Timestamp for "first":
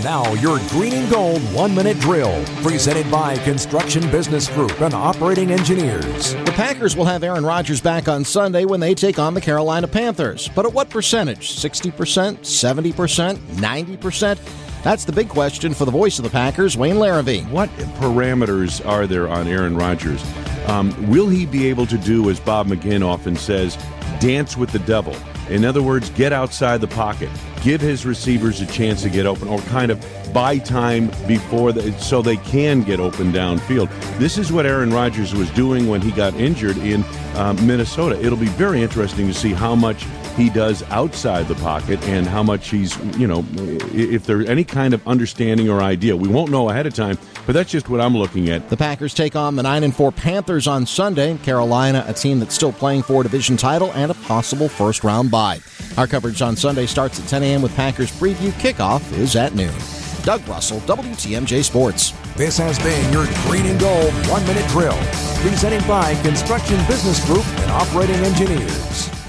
54.68-55.04